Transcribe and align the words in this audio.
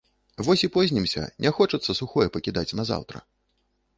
Вось 0.45 0.63
і 0.67 0.69
познімся, 0.77 1.21
не 1.45 1.51
хочацца 1.59 1.95
сухое 2.01 2.27
пакідаць 2.37 2.75
на 2.79 2.83
заўтра! 2.93 3.21